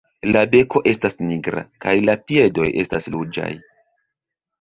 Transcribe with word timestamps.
La 0.27 0.39
beko 0.53 0.79
estas 0.91 1.17
nigra 1.31 1.61
kaj 1.85 1.93
la 2.05 2.15
piedoj 2.31 2.65
estas 2.85 3.11
ruĝaj. 3.17 3.51